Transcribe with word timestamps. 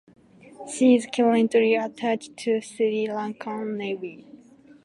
She 0.67 0.95
is 0.95 1.05
currently 1.05 1.75
attached 1.75 2.35
to 2.37 2.59
Sri 2.59 3.05
Lankan 3.07 3.77
Navy. 3.77 4.25